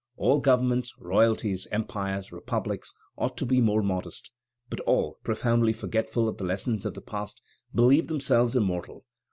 All 0.17 0.39
governments, 0.39 0.95
royalties, 0.97 1.67
empires, 1.69 2.31
republics, 2.31 2.95
ought 3.17 3.37
to 3.37 3.45
be 3.45 3.61
more 3.61 3.83
modest. 3.83 4.31
But 4.67 4.79
all, 4.79 5.19
profoundly 5.23 5.73
forgetful 5.73 6.27
of 6.27 6.37
the 6.37 6.43
lessons 6.43 6.87
of 6.87 6.95
the 6.95 7.01
past, 7.01 7.39
believe 7.75 8.07
themselves 8.07 8.55
immortal. 8.55 9.05